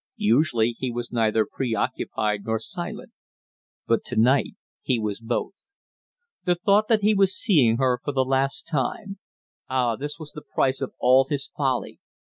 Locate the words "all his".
10.97-11.49